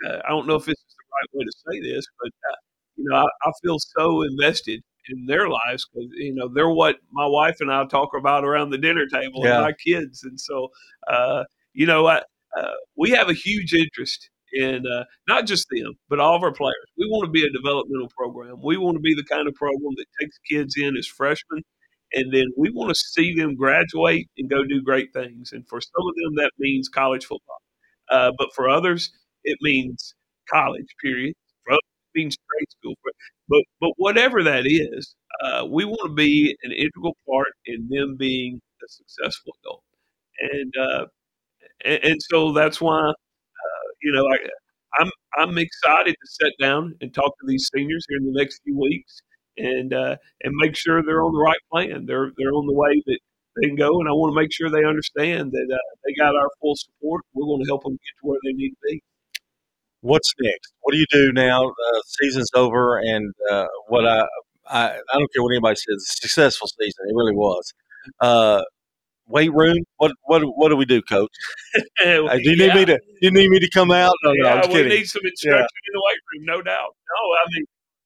uh, 0.06 0.18
I 0.24 0.28
don't 0.30 0.46
know 0.46 0.56
if 0.56 0.68
it's 0.68 0.82
right 1.12 1.28
way 1.32 1.44
to 1.44 1.52
say 1.66 1.80
this, 1.80 2.06
but 2.22 2.28
uh, 2.50 2.56
you 2.96 3.04
know, 3.08 3.16
I, 3.16 3.24
I 3.24 3.52
feel 3.62 3.76
so 3.78 4.22
invested 4.22 4.80
in 5.08 5.26
their 5.26 5.48
lives 5.48 5.86
because 5.92 6.08
you 6.14 6.34
know 6.34 6.48
they're 6.48 6.70
what 6.70 6.96
my 7.12 7.26
wife 7.26 7.56
and 7.60 7.72
I 7.72 7.84
talk 7.86 8.10
about 8.18 8.44
around 8.44 8.70
the 8.70 8.78
dinner 8.78 9.06
table 9.06 9.40
Yeah. 9.44 9.56
and 9.56 9.62
my 9.64 9.72
kids, 9.72 10.22
and 10.24 10.38
so 10.40 10.68
uh, 11.10 11.44
you 11.72 11.86
know, 11.86 12.06
I, 12.06 12.18
uh, 12.58 12.72
we 12.96 13.10
have 13.10 13.28
a 13.28 13.34
huge 13.34 13.74
interest 13.74 14.30
in 14.52 14.86
uh, 14.86 15.04
not 15.28 15.46
just 15.46 15.66
them, 15.70 15.92
but 16.08 16.20
all 16.20 16.34
of 16.34 16.42
our 16.42 16.52
players. 16.52 16.74
We 16.96 17.06
want 17.06 17.26
to 17.26 17.30
be 17.30 17.44
a 17.44 17.50
developmental 17.50 18.08
program. 18.16 18.56
We 18.62 18.78
want 18.78 18.96
to 18.96 19.00
be 19.00 19.14
the 19.14 19.24
kind 19.24 19.46
of 19.46 19.54
program 19.54 19.92
that 19.96 20.06
takes 20.20 20.38
kids 20.50 20.74
in 20.76 20.96
as 20.96 21.06
freshmen 21.06 21.62
and 22.14 22.32
then 22.32 22.46
we 22.56 22.70
want 22.70 22.88
to 22.88 22.94
see 22.94 23.34
them 23.34 23.54
graduate 23.54 24.28
and 24.38 24.48
go 24.48 24.64
do 24.64 24.80
great 24.82 25.12
things. 25.12 25.52
And 25.52 25.66
for 25.68 25.80
some 25.80 26.08
of 26.08 26.14
them, 26.16 26.34
that 26.36 26.52
means 26.58 26.88
college 26.88 27.24
football. 27.26 27.60
Uh, 28.10 28.32
but 28.38 28.48
for 28.54 28.68
others, 28.68 29.10
it 29.44 29.58
means 29.60 30.14
college. 30.52 30.86
Period. 31.02 31.34
It 31.70 31.80
means 32.14 32.36
trade 32.36 32.68
school. 32.70 32.94
But 33.48 33.62
but 33.80 33.90
whatever 33.96 34.42
that 34.42 34.64
is, 34.66 35.14
uh, 35.42 35.66
we 35.70 35.84
want 35.84 36.00
to 36.04 36.14
be 36.14 36.56
an 36.62 36.72
integral 36.72 37.16
part 37.28 37.48
in 37.66 37.88
them 37.90 38.16
being 38.18 38.60
a 38.82 38.88
successful 38.88 39.52
adult. 39.62 39.82
And 40.40 40.74
uh, 40.76 41.06
and, 41.84 42.04
and, 42.04 42.16
so 42.30 42.52
that's 42.52 42.80
why 42.80 42.98
uh, 43.10 43.88
you 44.02 44.12
know 44.12 44.26
I. 44.26 44.38
I'm 45.00 45.10
I'm 45.36 45.58
excited 45.58 46.12
to 46.14 46.26
sit 46.40 46.52
down 46.60 46.94
and 47.00 47.14
talk 47.14 47.32
to 47.40 47.46
these 47.46 47.70
seniors 47.74 48.04
here 48.08 48.18
in 48.18 48.24
the 48.32 48.38
next 48.38 48.60
few 48.64 48.78
weeks 48.78 49.20
and 49.58 49.92
uh, 49.92 50.16
and 50.42 50.54
make 50.56 50.76
sure 50.76 51.02
they're 51.02 51.22
on 51.24 51.32
the 51.32 51.40
right 51.40 51.60
plan. 51.70 52.06
They're 52.06 52.32
they're 52.38 52.54
on 52.54 52.66
the 52.66 52.72
way 52.74 53.02
that 53.06 53.18
they 53.56 53.68
can 53.68 53.76
go, 53.76 54.00
and 54.00 54.08
I 54.08 54.12
want 54.12 54.32
to 54.34 54.40
make 54.40 54.52
sure 54.52 54.70
they 54.70 54.84
understand 54.84 55.52
that 55.52 55.68
uh, 55.72 55.78
they 56.06 56.14
got 56.14 56.36
our 56.36 56.48
full 56.60 56.76
support. 56.76 57.22
We're 57.34 57.46
going 57.46 57.62
to 57.64 57.68
help 57.68 57.82
them 57.84 57.92
get 57.92 58.14
to 58.22 58.28
where 58.28 58.38
they 58.44 58.52
need 58.52 58.70
to 58.70 58.76
be. 58.84 59.02
What's 60.00 60.32
next? 60.40 60.72
What 60.82 60.92
do 60.92 60.98
you 60.98 61.06
do 61.10 61.32
now? 61.32 61.66
Uh, 61.66 62.00
season's 62.06 62.50
over, 62.54 62.98
and 62.98 63.32
uh, 63.50 63.66
what 63.88 64.06
I, 64.06 64.20
I 64.68 64.90
I 64.90 65.18
don't 65.18 65.32
care 65.34 65.42
what 65.42 65.52
anybody 65.52 65.76
says. 65.76 66.06
Successful 66.06 66.68
season, 66.68 67.06
it 67.08 67.14
really 67.14 67.34
was. 67.34 67.72
Uh, 68.20 68.62
weight 69.26 69.52
room. 69.52 69.78
What 69.96 70.12
what 70.22 70.42
what 70.42 70.68
do 70.68 70.76
we 70.76 70.84
do, 70.84 71.02
Coach? 71.02 71.32
well, 72.04 72.28
do 72.38 72.50
you 72.50 72.56
need 72.56 72.74
me 72.74 72.84
to? 72.84 72.94
Do 72.96 73.18
you 73.22 73.30
need 73.32 73.50
me 73.50 73.58
to 73.60 73.70
come 73.70 73.90
out? 73.90 74.14
No, 74.24 74.32
yeah, 74.32 74.54
no, 74.54 74.60
I'm 74.62 74.72
we 74.72 74.82
need 74.84 75.06
some 75.06 75.22
instruction 75.24 75.58
yeah. 75.58 75.88
in 75.88 75.92
the 75.92 76.02
weight 76.06 76.20
room, 76.32 76.44
no 76.46 76.62
doubt. 76.62 76.94
No, 76.94 77.32
I 77.34 77.44
mean 77.54 77.64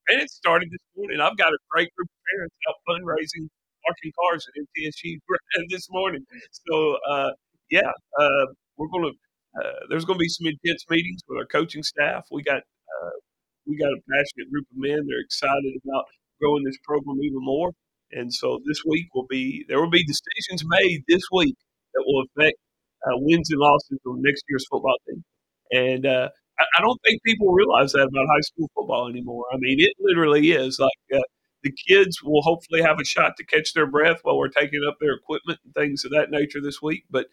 and 0.08 0.20
it 0.20 0.30
started 0.30 0.68
this 0.70 0.80
morning. 0.96 1.20
I've 1.20 1.36
got 1.36 1.52
a 1.52 1.58
great 1.70 1.94
group 1.94 2.08
of 2.08 2.20
parents 2.34 2.56
out 2.68 2.74
fundraising, 2.88 3.48
parking 3.86 4.12
cars 4.20 4.46
at 4.48 4.54
MTSU 4.60 5.18
this 5.68 5.88
morning. 5.90 6.24
So, 6.68 6.96
uh, 7.08 7.30
yeah, 7.70 7.90
uh, 8.18 8.46
we're 8.76 8.88
going 8.88 9.04
to. 9.04 9.12
Uh, 9.56 9.86
there's 9.88 10.04
going 10.04 10.18
to 10.18 10.22
be 10.22 10.28
some 10.28 10.46
intense 10.46 10.84
meetings 10.88 11.20
with 11.28 11.38
our 11.38 11.46
coaching 11.46 11.82
staff. 11.82 12.26
We 12.30 12.42
got 12.42 12.58
uh, 12.58 13.16
we 13.66 13.76
got 13.76 13.92
a 13.92 14.00
passionate 14.10 14.50
group 14.50 14.66
of 14.70 14.76
men. 14.78 15.06
They're 15.06 15.20
excited 15.24 15.74
about 15.84 16.04
growing 16.40 16.64
this 16.64 16.78
program 16.84 17.18
even 17.22 17.40
more. 17.40 17.72
And 18.12 18.32
so 18.32 18.60
this 18.66 18.82
week 18.86 19.06
will 19.14 19.26
be 19.28 19.64
there 19.68 19.80
will 19.80 19.90
be 19.90 20.04
decisions 20.04 20.64
made 20.66 21.02
this 21.08 21.22
week 21.32 21.56
that 21.94 22.04
will 22.06 22.24
affect 22.24 22.56
uh, 23.06 23.16
wins 23.16 23.50
and 23.50 23.60
losses 23.60 23.98
on 24.06 24.22
next 24.22 24.44
year's 24.48 24.66
football 24.70 24.96
team. 25.08 25.24
And 25.72 26.06
uh, 26.06 26.28
I 26.58 26.82
don't 26.82 27.00
think 27.04 27.22
people 27.24 27.52
realize 27.52 27.92
that 27.92 28.08
about 28.08 28.26
high 28.28 28.40
school 28.42 28.68
football 28.74 29.08
anymore. 29.08 29.44
I 29.52 29.56
mean, 29.58 29.78
it 29.80 29.92
literally 29.98 30.52
is 30.52 30.78
like 30.78 30.90
uh, 31.14 31.20
the 31.62 31.72
kids 31.88 32.22
will 32.22 32.42
hopefully 32.42 32.82
have 32.82 32.98
a 33.00 33.04
shot 33.04 33.36
to 33.36 33.46
catch 33.46 33.72
their 33.74 33.86
breath 33.86 34.20
while 34.22 34.36
we're 34.38 34.48
taking 34.48 34.80
up 34.88 34.96
their 35.00 35.14
equipment 35.14 35.60
and 35.64 35.74
things 35.74 36.04
of 36.04 36.10
that 36.12 36.30
nature 36.30 36.60
this 36.60 36.82
week. 36.82 37.04
But 37.10 37.26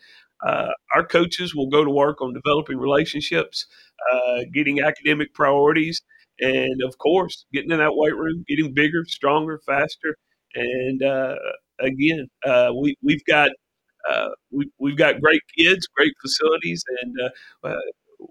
uh, 0.46 0.70
our 0.96 1.06
coaches 1.06 1.56
will 1.56 1.68
go 1.70 1.84
to 1.84 1.90
work 1.92 2.22
on 2.22 2.34
developing 2.34 2.78
relationships, 2.78 3.66
uh, 4.12 4.42
getting 4.54 4.82
academic 4.82 5.34
priorities, 5.34 6.02
and 6.40 6.82
of 6.88 6.98
course, 6.98 7.46
getting 7.54 7.72
in 7.72 7.80
that 7.80 7.96
weight 7.96 8.16
room, 8.16 8.46
getting 8.48 8.74
bigger, 8.74 9.04
stronger, 9.08 9.60
faster. 9.66 10.16
And 10.56 11.04
uh, 11.04 11.36
again, 11.80 12.28
uh, 12.46 12.72
we 12.80 12.96
we've 13.04 13.26
got. 13.26 13.52
Uh, 14.10 14.30
we, 14.52 14.72
we've 14.80 14.98
got 14.98 15.20
great 15.22 15.42
kids, 15.58 15.88
great 15.96 16.14
facilities, 16.22 16.84
and 17.02 17.16
uh, 17.66 17.76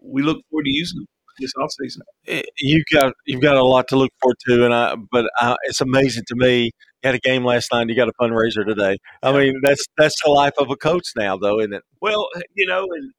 we 0.03 0.23
look 0.23 0.39
forward 0.51 0.65
to 0.65 0.71
using 0.71 0.99
them 1.01 1.07
this 1.39 1.53
offseason. 1.55 2.01
Eh, 2.27 2.43
you've 2.59 2.85
got 2.93 3.13
you've 3.27 3.41
got 3.41 3.57
a 3.57 3.63
lot 3.63 3.89
to 3.89 3.97
look 3.97 4.11
forward 4.21 4.37
to, 4.47 4.65
and 4.65 4.75
I 4.75 4.97
but 5.11 5.31
I, 5.39 5.57
it's 5.65 5.81
amazing 5.81 6.25
to 6.29 6.35
me. 6.37 6.65
You 7.03 7.07
had 7.07 7.15
a 7.15 7.21
game 7.21 7.45
last 7.45 7.73
night. 7.73 7.89
You 7.89 7.97
got 7.97 8.09
a 8.09 8.13
fundraiser 8.21 8.67
today. 8.67 8.99
I 9.23 9.33
mean, 9.33 9.61
that's 9.63 9.85
that's 9.97 10.17
the 10.25 10.31
life 10.31 10.55
of 10.59 10.71
a 10.71 10.77
coach 10.77 11.07
now, 11.17 11.37
though, 11.37 11.61
isn't 11.61 11.73
it? 11.73 11.83
Well, 12.01 12.29
you 12.55 12.67
know, 12.67 12.87
and 12.91 13.13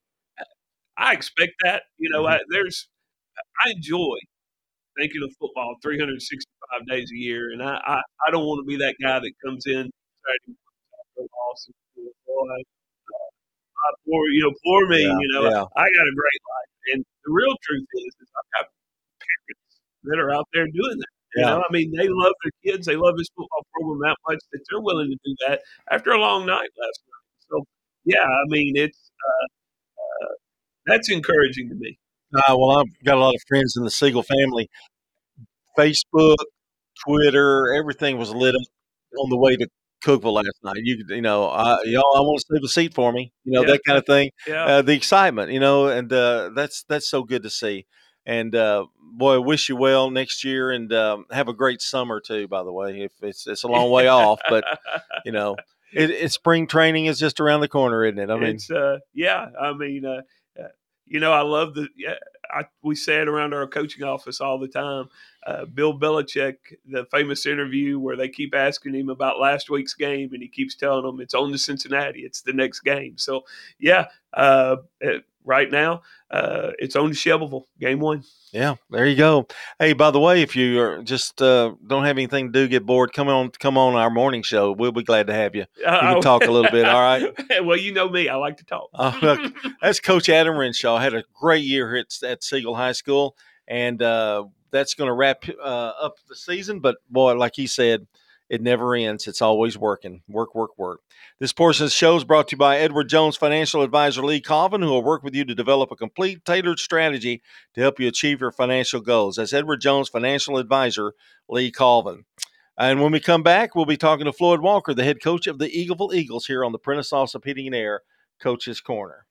I 0.98 1.14
expect 1.14 1.54
that. 1.64 1.84
You 1.98 2.10
know, 2.10 2.24
mm-hmm. 2.24 2.34
I, 2.34 2.40
there's 2.50 2.88
I 3.66 3.72
enjoy 3.72 4.18
thinking 4.98 5.24
of 5.24 5.32
football 5.40 5.76
365 5.82 6.88
days 6.88 7.10
a 7.14 7.18
year, 7.18 7.52
and 7.52 7.64
I 7.64 7.80
I, 7.86 8.02
I 8.28 8.32
don't 8.32 8.46
want 8.46 8.64
to 8.64 8.68
be 8.68 8.78
that 8.78 8.96
guy 9.02 9.20
that 9.20 9.32
comes 9.46 9.64
in 9.66 9.90
poor, 14.10 14.24
you 14.30 14.44
know, 14.44 14.54
poor 14.64 14.88
me. 14.90 15.04
Yeah, 15.04 15.18
you 15.20 15.30
know, 15.34 15.44
yeah. 15.50 15.64
I 15.76 15.86
got 15.86 16.06
a 16.06 16.16
great 16.16 16.42
life, 16.50 16.72
and 16.94 17.04
the 17.26 17.32
real 17.32 17.56
truth 17.64 17.88
is, 17.94 18.14
is 18.22 18.30
I've 18.36 18.50
got 18.58 18.66
parents 19.20 19.82
that 20.04 20.20
are 20.20 20.32
out 20.32 20.48
there 20.54 20.66
doing 20.66 20.98
that. 20.98 21.14
You 21.36 21.44
yeah. 21.44 21.50
know, 21.52 21.62
I 21.62 21.72
mean, 21.72 21.92
they 21.96 22.08
love 22.10 22.34
their 22.44 22.52
kids. 22.66 22.88
They 22.88 22.96
love 22.96 23.16
this 23.18 23.28
football 23.36 23.66
program 23.74 24.00
that 24.10 24.18
much 24.28 24.40
that 24.52 24.62
they're 24.70 24.82
willing 24.82 25.10
to 25.10 25.18
do 25.24 25.36
that 25.48 25.62
after 25.92 26.12
a 26.12 26.18
long 26.18 26.46
night 26.46 26.70
last 26.78 27.02
night. 27.06 27.48
So, 27.50 27.66
yeah, 28.06 28.24
I 28.24 28.44
mean, 28.48 28.74
it's 28.76 29.12
uh, 29.28 29.46
uh, 30.26 30.34
that's 30.88 31.10
encouraging 31.12 31.70
to 31.70 31.76
me. 31.76 32.00
Uh, 32.34 32.58
well, 32.58 32.80
I've 32.80 33.04
got 33.04 33.18
a 33.18 33.22
lot 33.22 33.36
of 33.36 33.42
friends 33.48 33.76
in 33.78 33.84
the 33.84 33.92
Siegel 33.92 34.24
family. 34.24 34.70
Facebook, 35.78 36.38
Twitter, 37.06 37.74
everything 37.74 38.18
was 38.18 38.34
lit 38.34 38.56
up 38.56 39.20
on 39.20 39.30
the 39.30 39.38
way 39.38 39.56
to 39.56 39.68
Cookeville 40.04 40.34
last 40.34 40.60
night. 40.64 40.78
You 40.84 41.04
you 41.10 41.22
know, 41.22 41.46
I, 41.46 41.82
y'all, 41.86 42.16
I 42.16 42.22
want 42.22 42.40
to 42.40 42.46
save 42.54 42.64
a 42.64 42.68
seat 42.68 42.94
for 42.94 43.12
me. 43.12 43.32
You 43.44 43.54
know 43.54 43.62
yeah. 43.62 43.74
that 43.74 43.82
kind 43.86 43.98
of 43.98 44.06
thing. 44.06 44.32
Yeah. 44.48 44.66
Uh, 44.66 44.82
the 44.82 44.94
excitement, 44.94 45.52
you 45.52 45.60
know, 45.60 45.88
and 45.88 46.12
uh, 46.12 46.52
that's 46.56 46.84
that's 46.84 47.08
so 47.08 47.24
good 47.24 47.44
to 47.44 47.50
see. 47.50 47.86
And 48.26 48.56
uh, 48.56 48.86
boy, 49.00 49.36
I 49.36 49.38
wish 49.38 49.70
you 49.70 49.76
well 49.76 50.10
next 50.12 50.44
year, 50.44 50.72
and 50.72 50.92
um, 50.94 51.26
have 51.32 51.48
a 51.48 51.54
great 51.54 51.82
summer 51.82 52.22
too. 52.22 52.48
By 52.48 52.64
the 52.64 52.72
way, 52.72 53.02
if 53.02 53.12
it's 53.22 53.48
it's 53.48 53.64
a 53.64 53.68
long 53.70 53.90
way 53.90 54.08
off, 54.08 54.40
but 54.50 54.64
you 55.26 55.32
know, 55.32 55.56
it, 55.94 56.12
it, 56.12 56.32
spring 56.32 56.68
training 56.68 57.06
is 57.06 57.20
just 57.20 57.40
around 57.40 57.62
the 57.62 57.68
corner, 57.68 58.06
isn't 58.06 58.20
it? 58.20 58.30
I 58.30 58.36
mean, 58.36 58.56
it's, 58.56 58.70
uh, 58.70 59.00
yeah. 59.14 59.48
I 59.60 59.74
mean, 59.74 60.06
uh, 60.06 60.22
uh, 60.60 60.68
you 61.06 61.20
know, 61.20 61.32
I 61.32 61.42
love 61.42 61.74
the. 61.74 61.88
Yeah, 61.98 62.16
I, 62.54 62.66
we 62.82 62.96
say 62.96 63.22
it 63.22 63.28
around 63.28 63.54
our 63.54 63.68
coaching 63.68 64.04
office 64.04 64.42
all 64.42 64.60
the 64.60 64.68
time 64.68 65.10
uh, 65.46 65.66
Bill 65.66 65.98
Belichick, 65.98 66.58
the 66.86 67.06
famous 67.12 67.46
interview 67.46 68.00
where 68.00 68.16
they 68.16 68.30
keep 68.30 68.54
asking 68.54 68.94
him 68.94 69.10
about 69.10 69.40
last 69.40 69.70
week's 69.70 69.94
game, 69.94 70.30
and 70.34 70.42
he 70.42 70.48
keeps 70.50 70.76
telling 70.76 71.06
them 71.06 71.22
it's 71.22 71.34
on 71.34 71.52
to 71.52 71.58
Cincinnati, 71.58 72.22
it's 72.22 72.42
the 72.42 72.54
next 72.54 72.82
game. 72.82 73.18
So, 73.18 73.44
yeah, 73.80 74.08
uh, 74.34 74.78
right 75.50 75.70
now 75.70 76.02
uh, 76.32 76.72
it's 76.78 76.96
on 76.96 77.10
to 77.10 77.16
Shelbyville, 77.16 77.68
game 77.80 78.00
one. 78.00 78.24
Yeah, 78.52 78.76
there 78.90 79.06
you 79.06 79.16
go. 79.16 79.48
Hey, 79.80 79.94
by 79.94 80.12
the 80.12 80.20
way, 80.20 80.42
if 80.42 80.56
you 80.56 80.80
are 80.80 81.04
just 81.04 81.42
uh, 81.42 81.74
don't 81.86 82.06
have 82.06 82.18
anything 82.18 82.48
to 82.48 82.52
do, 82.52 82.68
get 82.68 82.86
bored, 82.86 83.14
come 83.14 83.28
on, 83.28 83.50
come 83.52 83.78
on 83.78 83.96
our 83.96 84.10
morning 84.12 84.44
show. 84.44 84.72
We'll 84.72 84.92
be 84.92 85.04
glad 85.04 85.28
to 85.28 85.34
have 85.34 85.56
you. 85.56 85.66
You 85.78 85.86
can 85.86 86.18
uh, 86.18 86.22
talk 86.22 86.46
a 86.46 86.52
little 86.52 86.72
bit. 86.72 86.86
All 86.86 87.02
right. 87.02 87.32
well, 87.64 87.78
you 87.78 87.92
know 87.94 88.10
me, 88.10 88.30
I 88.30 88.36
like 88.36 88.58
to 88.58 88.66
talk. 88.66 88.90
Uh, 88.94 89.18
look, 89.22 89.54
that's 89.82 90.00
Coach 90.00 90.30
Adam 90.30 90.56
Renshaw. 90.56 91.00
Had 91.00 91.16
a 91.16 91.24
great 91.40 91.64
year 91.64 91.96
at, 91.96 92.08
at 92.24 92.44
Siegel 92.44 92.76
High 92.76 92.94
School, 92.94 93.36
and 93.68 94.02
uh, 94.02 94.46
that's 94.72 94.94
going 94.94 95.08
to 95.10 95.14
wrap 95.14 95.44
uh, 95.60 95.94
up 96.02 96.16
the 96.28 96.36
season. 96.36 96.80
But 96.80 96.98
boy, 97.10 97.36
like 97.36 97.56
he 97.56 97.66
said, 97.66 98.06
it 98.50 98.62
never 98.62 98.96
ends. 98.96 99.28
It's 99.28 99.42
always 99.42 99.78
working. 99.78 100.24
Work, 100.28 100.56
work, 100.56 100.78
work. 100.78 101.02
This 101.40 101.54
portion 101.54 101.84
of 101.84 101.90
the 101.90 101.96
show 101.96 102.16
is 102.16 102.24
brought 102.24 102.48
to 102.50 102.56
you 102.56 102.58
by 102.58 102.80
Edward 102.80 103.08
Jones 103.08 103.38
Financial 103.38 103.84
Advisor 103.84 104.24
Lee 104.24 104.42
Colvin, 104.42 104.82
who 104.82 104.90
will 104.90 105.04
work 105.04 105.24
with 105.24 105.36
you 105.36 105.46
to 105.46 105.56
develop 105.56 105.92
a 105.92 105.96
complete, 105.96 106.44
tailored 106.46 106.80
strategy 106.80 107.42
to 107.76 107.82
help 107.82 108.00
you 108.00 108.08
achieve 108.08 108.42
your 108.42 108.52
financial 108.52 109.02
goals. 109.02 109.36
That's 109.36 109.54
Edward 109.54 109.82
Jones 109.82 110.10
Financial 110.10 110.58
Advisor 110.58 111.14
Lee 111.48 111.72
Colvin. 111.72 112.26
And 112.78 113.02
when 113.02 113.12
we 113.12 113.20
come 113.20 113.44
back, 113.44 113.76
we'll 113.76 113.86
be 113.86 113.98
talking 113.98 114.26
to 114.26 114.34
Floyd 114.34 114.62
Walker, 114.62 114.94
the 114.94 115.04
head 115.04 115.22
coach 115.22 115.48
of 115.48 115.60
the 115.60 115.70
Eagleville 115.70 116.14
Eagles, 116.14 116.46
here 116.46 116.64
on 116.64 116.72
the 116.72 116.80
Prentice 116.80 117.12
and 117.12 117.76
Air 117.76 118.02
Coach's 118.42 118.82
Corner. 118.82 119.26